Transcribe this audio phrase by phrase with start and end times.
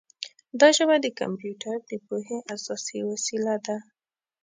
[0.59, 3.77] دا ژبه د کمپیوټر د پوهې اساسي وسیله ده.